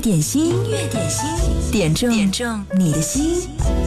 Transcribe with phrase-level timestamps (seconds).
[0.00, 3.79] 点心音乐点心点中点中你的心。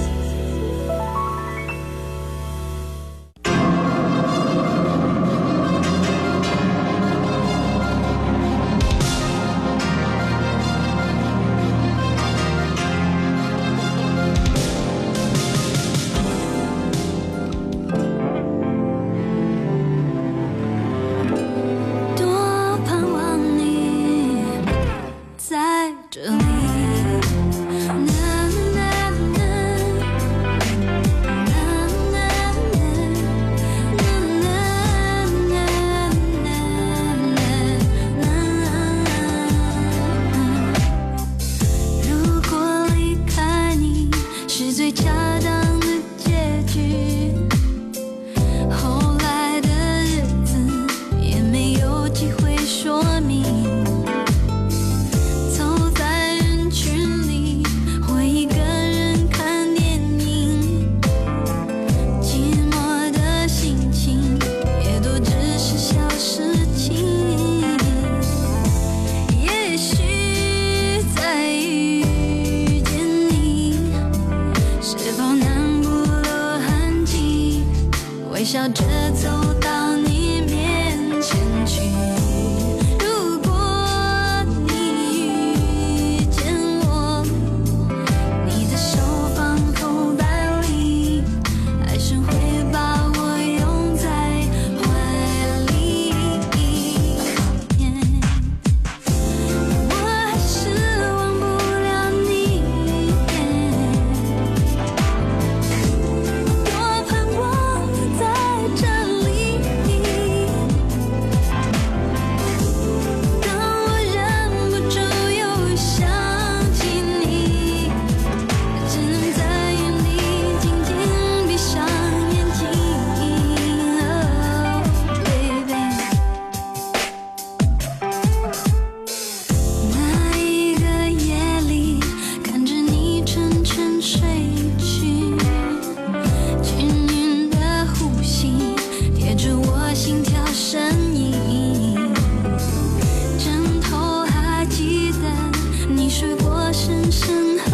[146.84, 147.73] 深深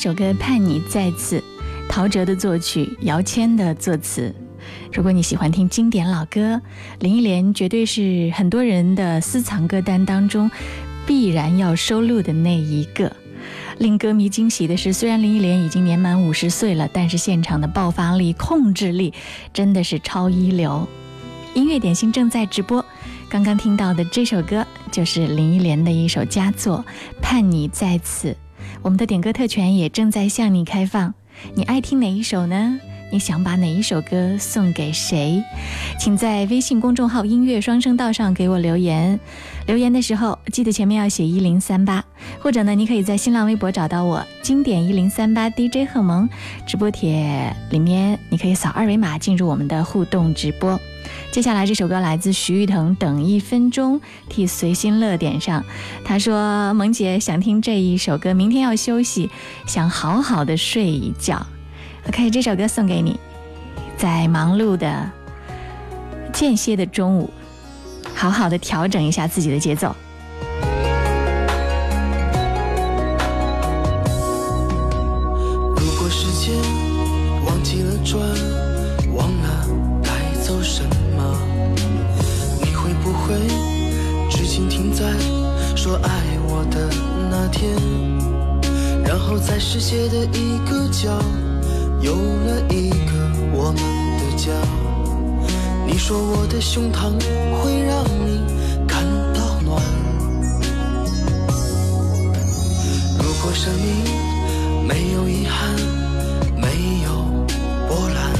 [0.00, 1.38] 首歌《盼你再次》，
[1.86, 4.34] 陶喆的作曲，姚谦的作词。
[4.90, 6.58] 如果你喜欢听经典老歌，
[7.00, 10.50] 林忆莲绝对是很多人的私藏歌单当中
[11.06, 13.14] 必然要收录的那一个。
[13.76, 19.12] 令歌迷惊喜的是，虽然林忆莲已经年满五十岁了，但是现场的爆发力、控制力
[19.52, 20.88] 真的是超一流。
[21.52, 22.82] 音乐点心正在直播，
[23.28, 26.82] 刚刚听到的这首歌就是林忆莲的一首佳作
[27.20, 28.28] 《盼你在此》。
[28.82, 31.12] 我们的点歌特权也正在向你开放，
[31.54, 32.80] 你爱听哪一首呢？
[33.12, 35.42] 你想把哪一首歌送给谁？
[35.98, 39.18] 请在微信公众号“音乐双声道”上给我留言。
[39.66, 42.02] 留言的时候记得前面要写一零三八，
[42.38, 46.26] 或者呢，你可以在新浪微博找到我“经典一零三八 DJ 贺萌”
[46.66, 50.80] 直播帖里面，你可以扫二维码进入我们的互动直播。
[51.32, 55.64] 接下来这首歌来自徐誉滕，《等一分钟》，替随心乐点上。
[56.04, 59.30] 他说：“萌姐想听这一首歌，明天要休息，
[59.64, 61.46] 想好好的睡一觉。”
[62.08, 63.16] OK，这首歌送给你，
[63.96, 65.08] 在忙碌的
[66.32, 67.30] 间歇的中午，
[68.12, 69.94] 好好的调整一下自己的节奏。
[84.68, 85.04] 停在
[85.76, 86.10] 说爱
[86.48, 86.88] 我的
[87.30, 87.72] 那天，
[89.04, 91.18] 然后在世界的一个角。
[92.02, 92.96] 有了一个
[93.52, 93.76] 我们
[94.16, 94.50] 的家，
[95.86, 97.12] 你说我的胸膛
[97.60, 98.40] 会让你
[98.88, 99.04] 感
[99.34, 99.82] 到暖。
[103.18, 103.86] 如果生命
[104.88, 105.76] 没有遗憾，
[106.56, 107.10] 没有
[107.86, 108.32] 波澜，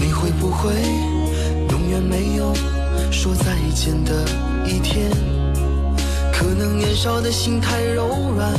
[0.00, 0.72] 你会不会
[1.68, 2.54] 永远没有
[3.22, 4.24] 说再见的
[4.66, 5.08] 一天？
[6.32, 8.52] 可能年少的心太柔软。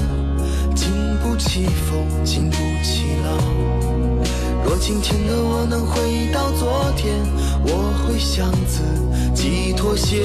[0.74, 0.90] 经
[1.22, 3.38] 不起风，经不起浪。
[4.64, 7.14] 若今天的我能回到昨天，
[7.66, 8.80] 我会向自
[9.36, 10.24] 己妥协。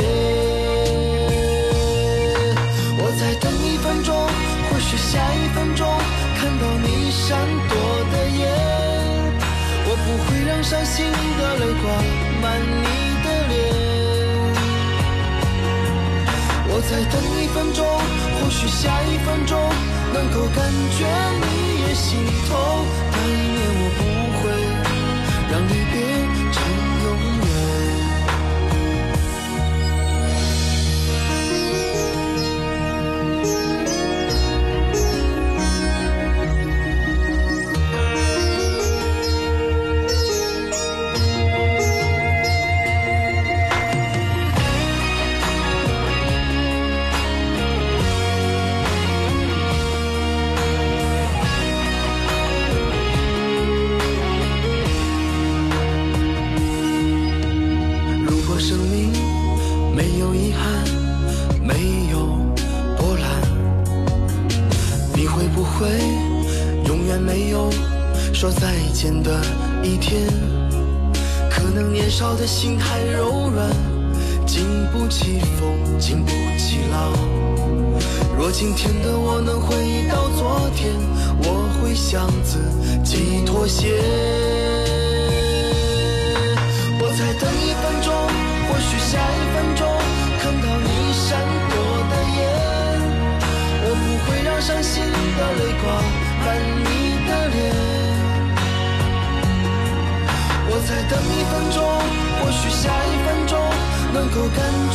[2.97, 4.15] 我再等一分钟，
[4.71, 5.85] 或许下一分钟
[6.39, 7.75] 看到你闪躲
[8.13, 8.47] 的眼。
[9.85, 11.91] 我不会让伤心的泪挂
[12.41, 12.87] 满你
[16.79, 17.83] 我再等一分钟，
[18.39, 19.59] 或许下一分钟。
[20.15, 20.63] 能够感
[20.95, 21.03] 觉
[21.43, 22.55] 你也心痛，
[23.11, 24.01] 那一年我不
[24.39, 24.47] 会
[25.51, 25.99] 让离别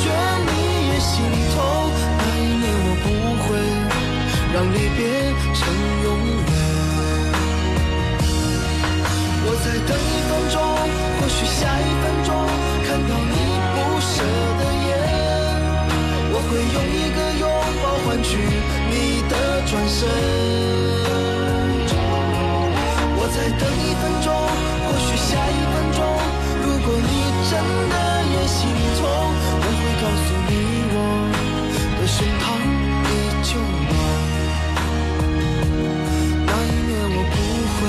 [0.02, 0.06] 觉
[0.48, 0.52] 你
[0.90, 1.12] 也心
[1.54, 1.56] 痛。
[2.20, 3.06] 那一年我不
[3.44, 3.46] 会
[4.54, 5.00] 让离别
[5.54, 5.62] 成
[6.04, 6.52] 永远。
[9.46, 10.56] 我再等一分钟，
[11.20, 12.30] 或许下一分钟
[12.86, 13.36] 看到你
[13.74, 14.14] 不舍
[14.60, 14.92] 的眼，
[16.32, 17.44] 我会用一个拥
[17.82, 18.30] 抱换取
[18.90, 18.94] 你
[19.30, 19.34] 的
[19.68, 20.00] 转身。
[23.16, 24.32] 我再等一分钟，
[24.88, 26.00] 或许下一分钟，
[26.64, 27.24] 如果你。
[27.44, 27.96] 真的
[28.32, 28.58] 也心
[28.98, 29.02] 痛，
[30.04, 30.52] 告诉你，
[30.92, 30.98] 我
[31.98, 32.46] 的胸膛
[33.08, 33.10] 依
[33.42, 33.50] 旧
[33.88, 33.92] 暖。
[36.46, 37.36] 那一年，我不
[37.78, 37.80] 会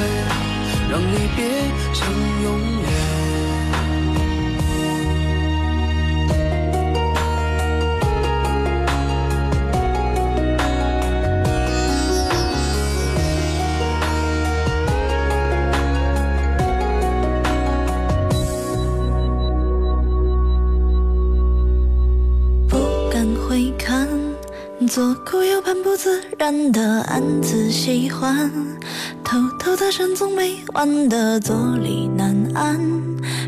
[0.88, 1.38] 让离别
[1.92, 1.98] 成
[2.44, 2.46] 永
[24.94, 28.48] 左顾右盼，不自然的暗自喜欢，
[29.24, 32.78] 偷偷的深总，没完的坐立难安。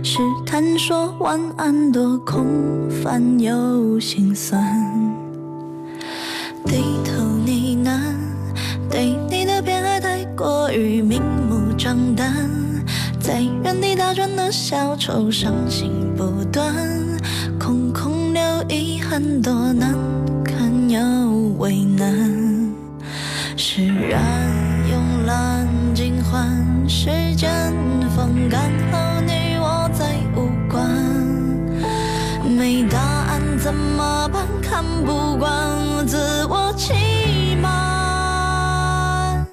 [0.03, 4.61] 试探说晚安，多空泛又心酸。
[6.65, 8.01] 低头呢喃，
[8.91, 12.35] 对你的偏爱太过于明目张胆，
[13.21, 16.75] 在原地打转的小丑，伤心不断，
[17.57, 19.95] 空空留遗憾，多难。
[20.91, 21.01] 要
[21.59, 22.07] 为难，
[23.57, 24.23] 释然，
[24.89, 27.73] 慵懒，尽欢，时间
[28.15, 30.89] 风干后，你我再无关，
[32.49, 34.47] 没答案怎么办？
[34.63, 39.47] 看不惯，自我欺瞒，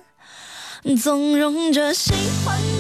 [1.02, 2.14] 纵容着喜
[2.46, 2.73] 欢。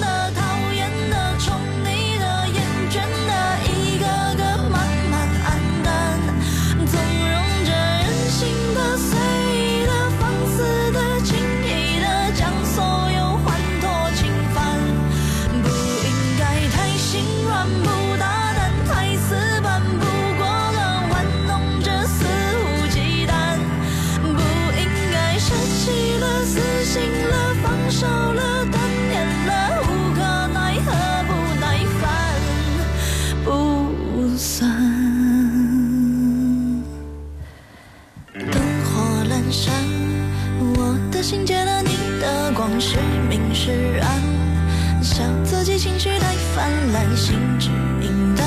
[47.15, 47.69] 心知
[47.99, 48.45] 名单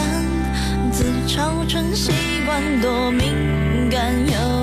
[0.92, 2.12] 自嘲成习
[2.46, 4.55] 惯多敏感又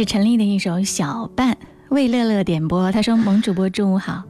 [0.00, 1.52] 是陈丽的一首《小半》，
[1.90, 2.90] 魏乐乐点播。
[2.90, 4.22] 他说：“萌主播中午好，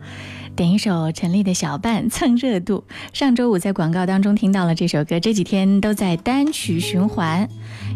[0.57, 2.83] 点一首陈丽的《小半》蹭热度。
[3.13, 7.49] 上周五在广告当中听到了这首歌，这几天都在单曲循环。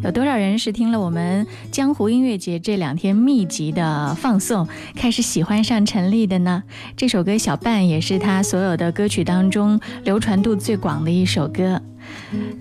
[0.05, 6.63] 有多少人是听了我们江湖音乐节这两天密集的放送，开始喜欢上陈丽的呢？
[6.97, 11.83] 这首歌《小半》也是他所有的歌曲当中流传度最广的一首歌。”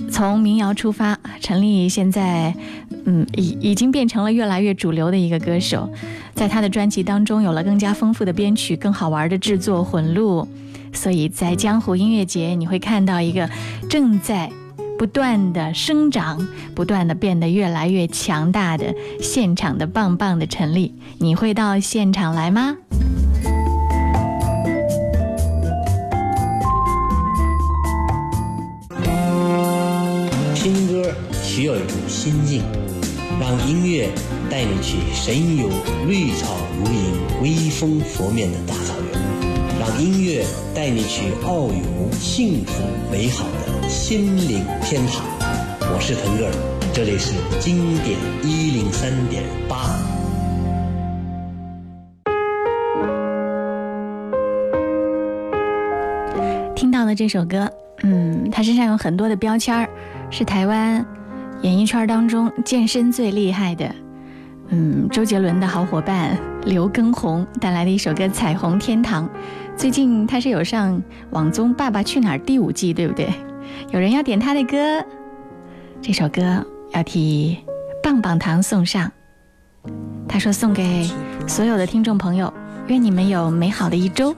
[0.09, 2.55] 从民谣出发，陈丽现在，
[3.05, 5.89] 嗯，已已经变成了越来越主流的一个歌手。
[6.33, 10.47] 在他的专辑当中，有了更加丰富的编曲、更好玩的制作混录，
[10.93, 13.49] 所以在江湖音乐节，你会看到一个
[13.89, 14.51] 正在
[14.97, 20.93] 不断的生长、不断的变得越来越强大的现场的棒棒的陈丽。
[21.19, 22.77] 你会到现场来吗？
[31.55, 32.63] 需要一种心境，
[33.39, 34.09] 让音乐
[34.49, 35.69] 带你去神游
[36.07, 39.21] 绿草如茵、微风拂面的大草原，
[39.79, 40.43] 让音乐
[40.73, 42.81] 带你去遨游幸福
[43.11, 45.23] 美好的心灵天堂。
[45.93, 46.51] 我是腾格尔，
[46.91, 49.95] 这里是经典一零三点八。
[56.75, 59.87] 听到的这首歌，嗯，他身上有很多的标签儿，
[60.31, 61.05] 是台湾
[61.63, 63.89] 演艺圈当中健身最厉害的，
[64.67, 69.25] 嗯，周杰伦的好伙伴刘畊宏带来的一首歌《彩虹天堂》。
[69.77, 73.29] 最近他是有上网综《爸爸去哪儿》第五季，对不对？
[73.91, 74.77] 有人要点他的歌，
[76.01, 77.57] 这首歌要替
[78.03, 79.09] 棒棒糖送上。
[80.27, 81.09] 他说送给
[81.47, 82.53] 所有的听众朋友，
[82.87, 84.35] 愿你们有美好的一周。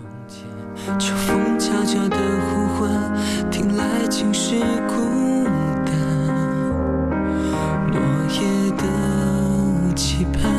[1.00, 2.92] 秋风悄悄的呼唤，
[3.50, 5.35] 听来尽是孤。
[8.30, 10.52] 夜的期盼，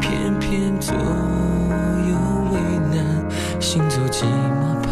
[0.00, 2.14] 偏偏左右
[2.52, 2.60] 为
[2.94, 2.96] 难。
[3.60, 4.90] 行走寂寞畔，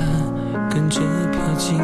[0.68, 1.00] 跟着
[1.32, 1.78] 飘进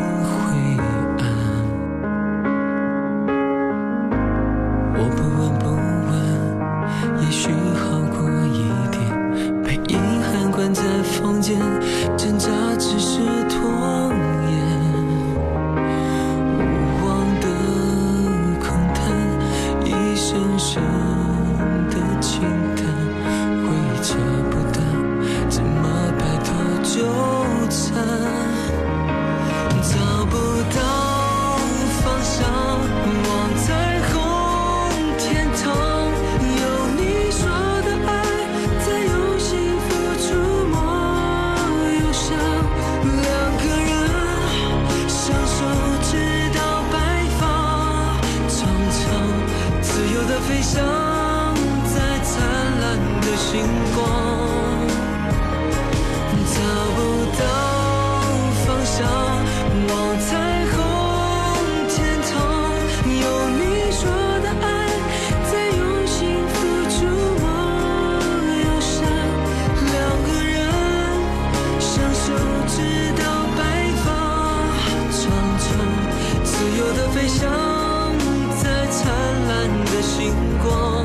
[80.26, 81.04] 星光，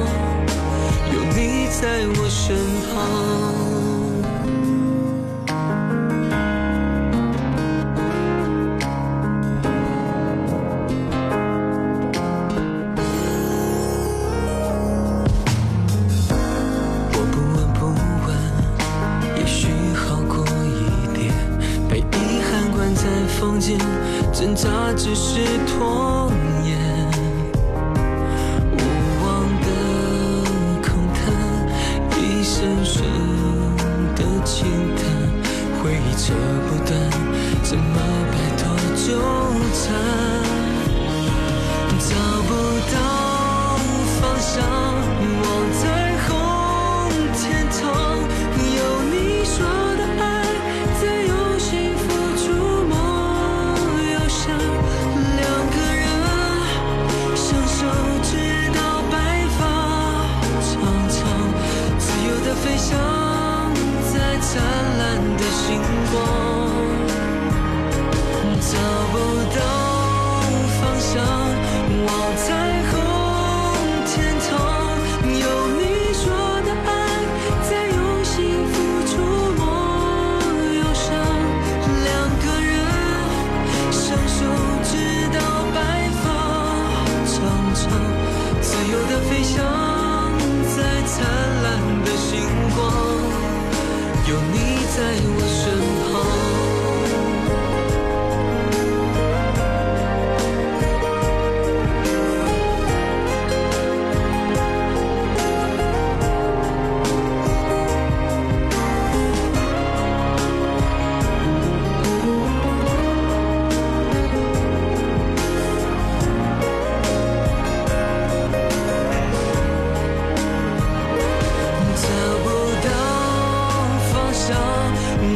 [1.14, 2.58] 有你在我身
[2.92, 3.71] 旁。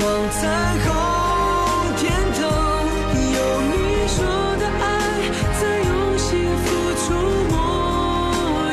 [0.06, 0.38] 望彩
[0.86, 0.88] 虹
[1.98, 2.04] 天
[2.38, 2.40] 堂，
[3.34, 3.40] 有
[3.72, 3.74] 你
[4.08, 4.18] 说
[4.60, 4.86] 的爱，
[5.60, 6.30] 在用幸
[6.62, 6.66] 福
[7.02, 7.04] 触
[7.50, 7.56] 摸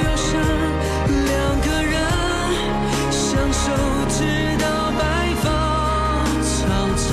[0.05, 0.29] 忧伤。
[1.09, 1.97] 两个人
[3.11, 3.65] 相守
[4.11, 4.19] 直
[4.59, 4.65] 到
[4.99, 5.01] 白
[5.41, 5.45] 发
[6.43, 6.61] 苍
[6.99, 7.09] 苍，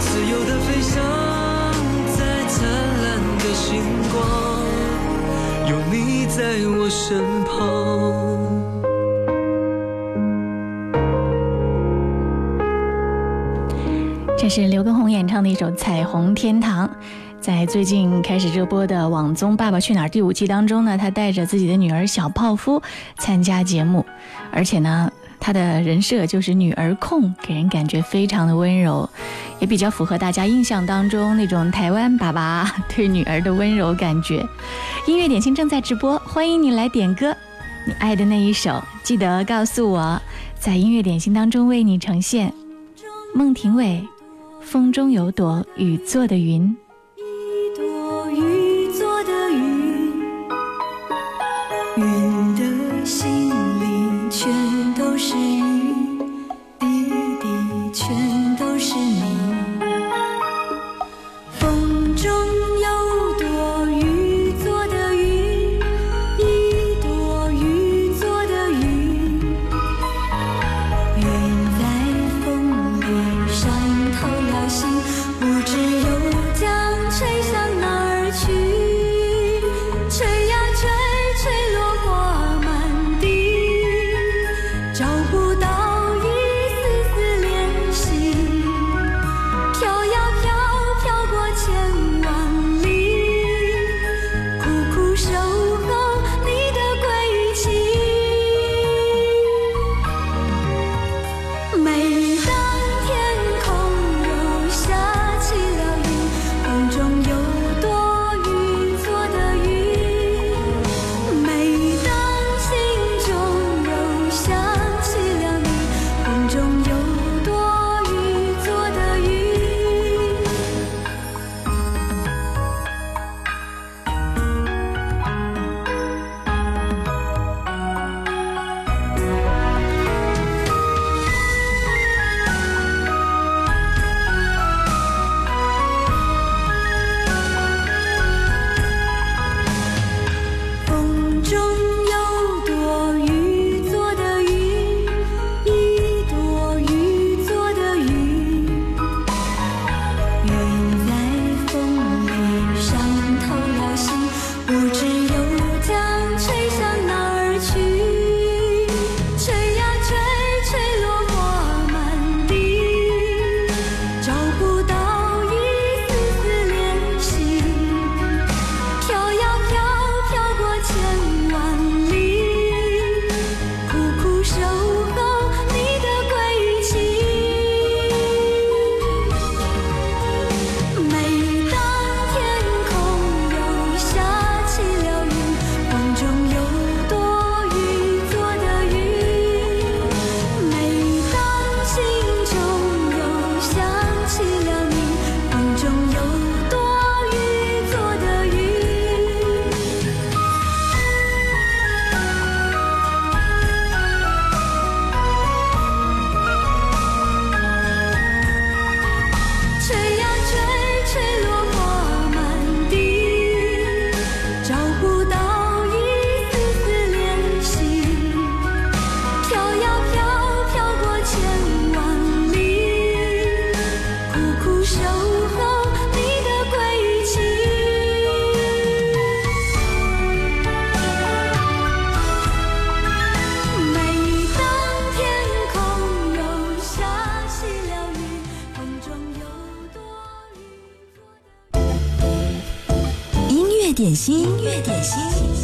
[0.00, 0.92] 自由的飞翔
[2.16, 2.56] 在灿
[3.00, 3.06] 烂
[3.38, 3.64] 的星
[4.12, 4.18] 光，
[5.70, 8.35] 有你在我身旁。
[14.56, 16.88] 是刘畊宏演唱的一首《彩虹天堂》。
[17.42, 22.82] 在最近开始热播的网综《爸爸去哪儿》第五季当中呢，他带着自己的女儿小泡芙
[23.18, 24.02] 参加节目，
[24.50, 29.06] 而且呢，他的人设就是女儿控，给人感觉非常的温柔，
[29.58, 32.66] 也比较符合大家印象当中那种台湾爸爸
[32.96, 34.42] 对女儿的温柔感觉。
[35.06, 37.36] 音乐点心正在直播，欢迎你来点歌，
[37.86, 40.18] 你爱的那一首，记得告诉我，
[40.58, 42.50] 在音乐点心当中为你呈现。
[43.34, 44.02] 孟庭苇。
[44.66, 46.76] 风中有朵雨做的云。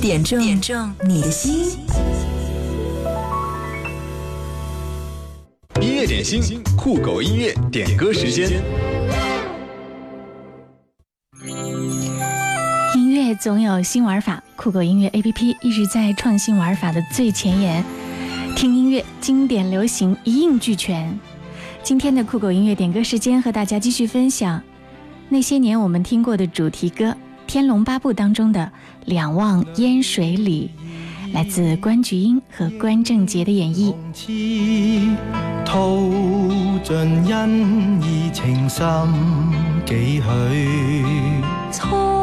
[0.03, 1.79] 点中点中你的心，
[5.81, 8.63] 音乐点心，酷狗音乐点歌时间。
[12.95, 17.83] 音乐总有新玩法，酷狗音乐 APP 一直在创新玩法的最前沿，
[18.55, 21.19] 听音乐经典流行一应俱全。
[21.83, 24.63] 今天的酷狗音乐点歌时间，和大家继续分享
[25.31, 27.07] 那些年我们听过的主题歌。
[27.53, 28.61] 《天龙八部》当中的
[29.05, 30.71] 《两望烟水里》，
[31.35, 33.95] 来自关菊英和关正杰的演绎。
[35.63, 36.11] 吐
[36.83, 36.97] 尽
[37.31, 39.07] 恩义情深
[39.85, 42.22] 几许？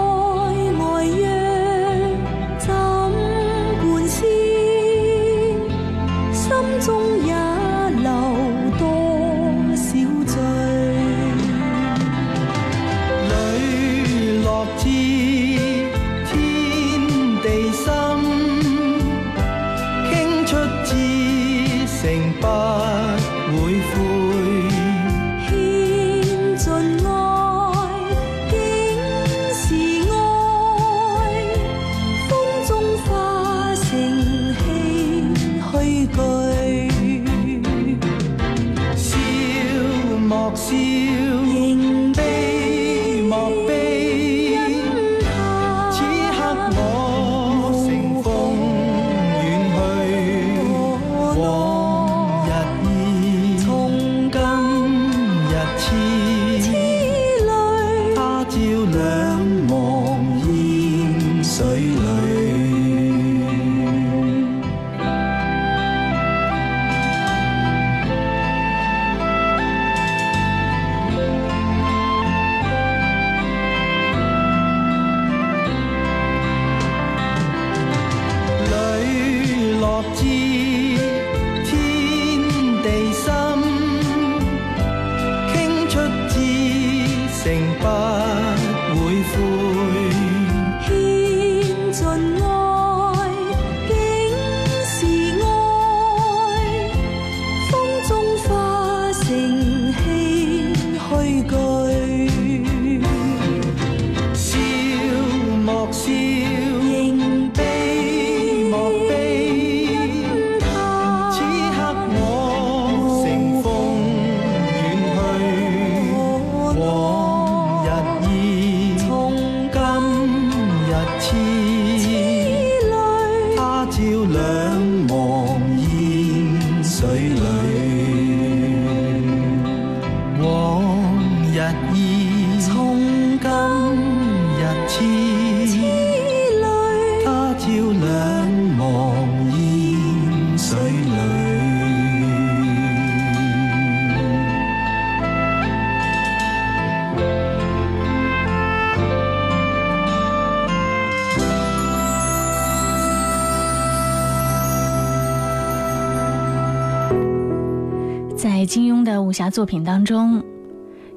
[159.29, 160.43] 武侠作品当中，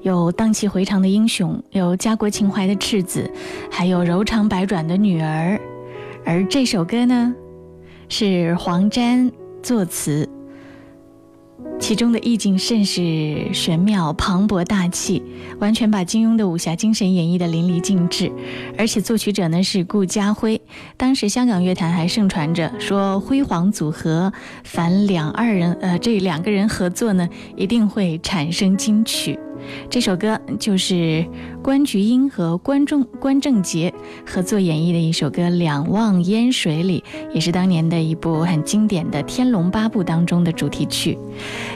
[0.03, 3.33] 有荡气回肠的英雄，有家国情怀的赤子，
[3.71, 5.59] 还有柔肠百转的女儿。
[6.23, 7.35] 而这首歌呢，
[8.11, 10.29] 是黄沾作词，
[11.93, 15.23] 其中的意境甚是玄妙、磅礴大气，
[15.59, 18.33] 完全把金庸的武侠精神演绎的淋漓尽致。
[18.79, 20.59] 而且作曲者呢是顾嘉辉，
[20.97, 24.33] 当时香港乐坛还盛传着说辉煌组合，
[24.65, 29.39] 凡两二人呃这两个人合作呢，一定会产生金曲。
[29.91, 31.25] 这首歌就是
[31.63, 33.93] 关菊英和关仲关正杰
[34.27, 37.03] 合作演绎的一首歌《两望烟水里》，
[37.35, 41.19] 也是当年的一部很经典的《天龙八部》当中的主题曲。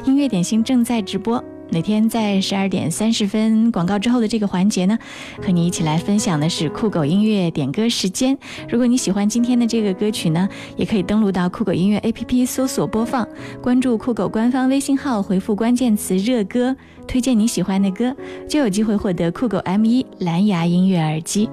[0.05, 1.43] 音乐点心正在直播。
[1.71, 4.99] 每天在十二点三十分广告之后的这个环节呢，
[5.43, 8.39] 和你一起来分享的是酷狗音乐点歌时间。
[8.69, 13.27] 如果你喜欢今天的这个歌曲呢，也可以登录到酷狗音乐 APP 搜索播放，
[13.61, 16.75] 关注酷狗官方微信号，回复关键词“热歌”，
[17.07, 18.15] 推荐你喜欢的歌，
[18.49, 21.49] 就有机会获得酷狗 M1 蓝牙音乐耳机。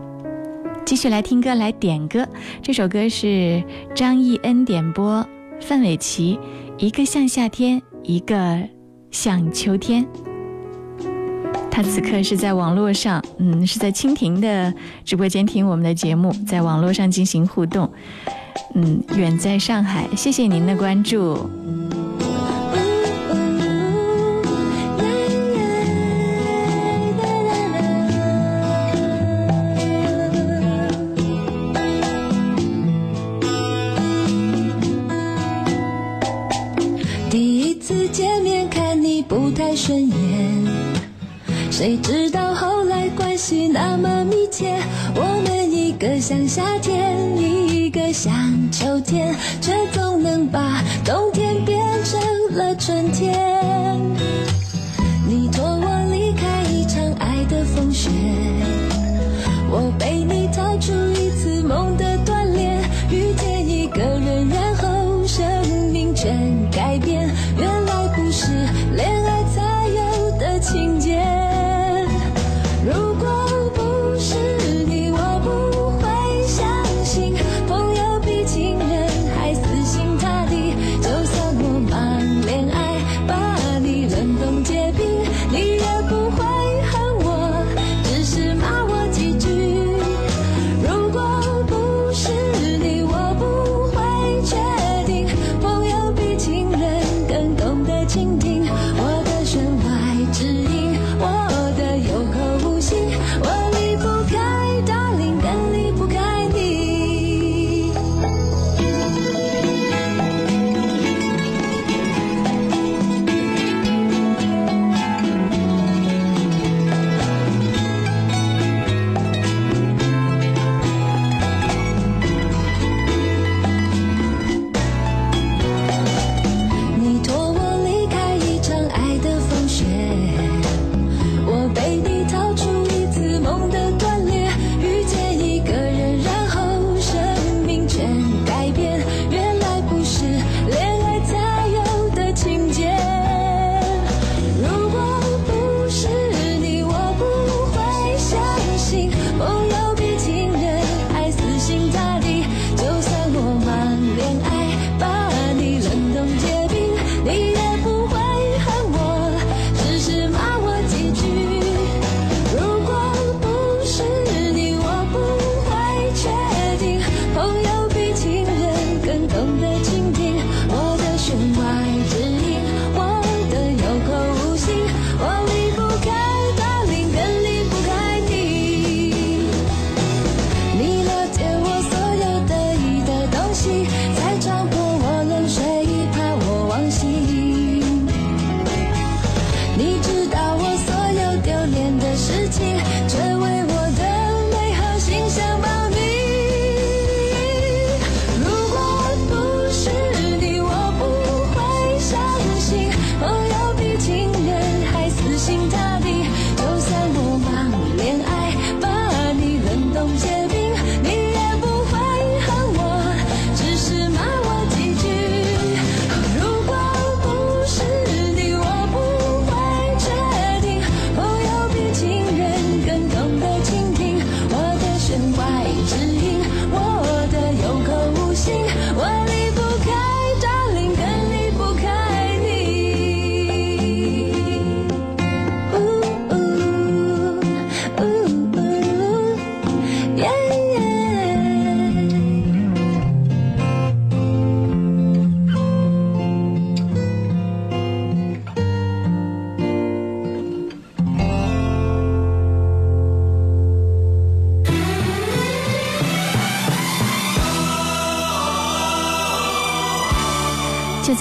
[0.86, 2.28] 继续来听歌，来点歌。
[2.62, 3.64] 这首歌是
[3.96, 5.26] 张艺恩点播，
[5.60, 6.38] 范玮琪，
[6.78, 8.83] 一个像夏天，一个。
[9.14, 10.04] 像秋天，
[11.70, 14.74] 他此刻是在网络上，嗯，是在蜻蜓的
[15.06, 17.90] 直播间听我们的节目，在网络上进行互动，
[18.74, 21.48] 嗯，远在上海，谢谢您的关注。
[41.94, 44.80] 谁知道后来关系那么密切。
[45.14, 48.34] 我们一个像夏天，一个像
[48.72, 52.20] 秋天，却总能把冬天变成
[52.58, 53.53] 了春天。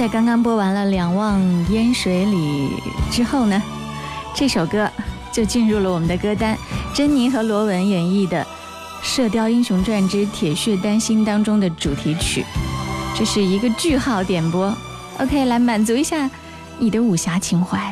[0.02, 2.70] 在刚刚播完了《两望烟水里》
[3.14, 3.62] 之后呢，
[4.34, 4.90] 这首歌
[5.30, 6.58] 就进入了我们的歌单。
[6.92, 8.42] 珍妮和罗文演绎的
[9.00, 12.44] 《射雕英雄传之铁血丹心》当中的主题曲，
[13.16, 14.76] 这是一个句号点播。
[15.20, 16.28] OK，来满足一下
[16.80, 17.91] 你的武侠情怀。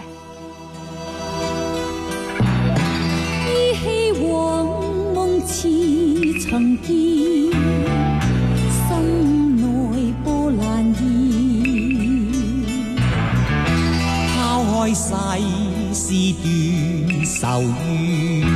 [16.30, 18.46] 一段愁怨，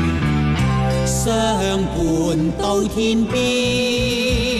[1.06, 1.22] 相
[1.82, 1.96] 伴
[2.56, 4.53] 到天边，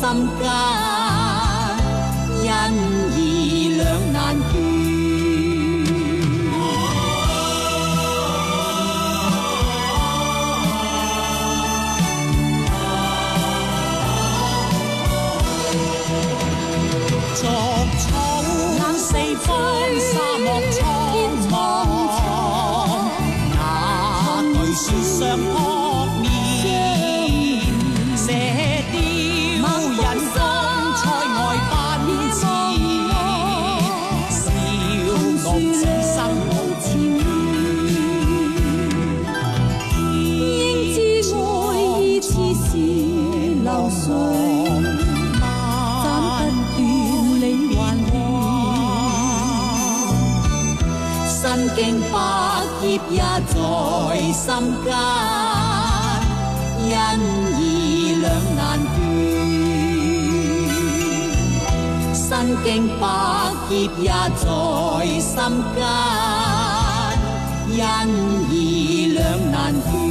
[0.00, 0.97] 心间，
[51.78, 52.18] 经百
[52.80, 53.56] 劫也在
[54.32, 54.46] 心
[54.82, 54.90] 间，
[56.82, 56.90] 因
[57.54, 57.60] 而
[58.20, 58.26] 两
[58.56, 58.98] 难断。
[62.12, 62.26] 身
[62.64, 62.66] 经
[62.98, 63.02] 百
[63.68, 64.44] 劫也在
[65.20, 65.38] 心
[65.76, 65.78] 间，
[67.70, 68.52] 因而
[69.14, 69.16] 两
[69.52, 70.07] 难断。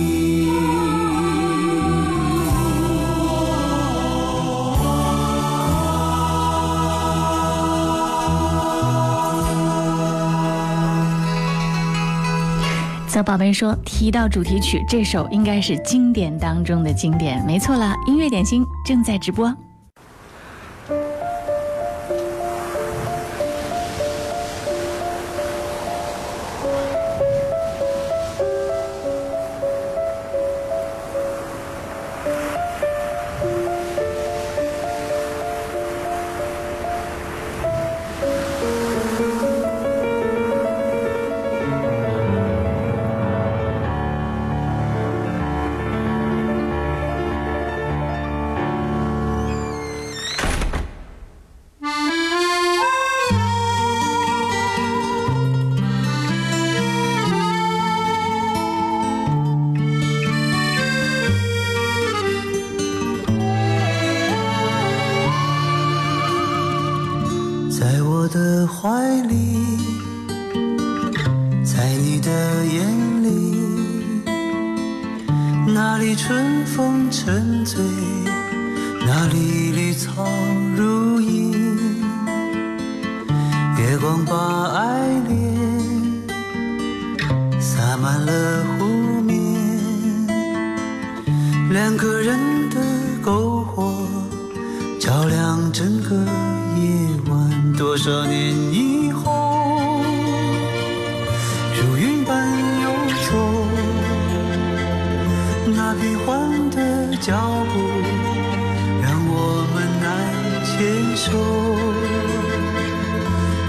[13.18, 17.96] 那宝贝说：“提到主题曲，这首应该是经典当中的经典，没错了。
[18.06, 19.52] 音乐点心正在直播。”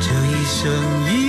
[0.01, 1.28] 这一生，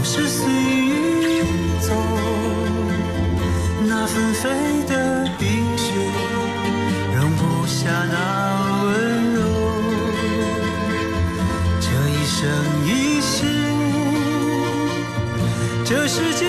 [0.00, 1.44] 往事随云
[1.78, 1.92] 走，
[3.86, 4.48] 那纷飞
[4.88, 5.92] 的冰雪
[7.14, 9.40] 容不下那温柔。
[11.82, 12.48] 这一生
[12.86, 13.44] 一世，
[15.84, 16.48] 这世间